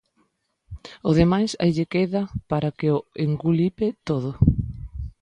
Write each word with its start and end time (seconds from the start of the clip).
O 1.09 1.11
demais 1.19 1.51
aí 1.61 1.71
lle 1.77 1.89
queda 1.93 2.21
para 2.49 2.69
que 2.77 2.87
o 2.95 2.97
engulipe 3.25 3.87
todo. 4.07 4.31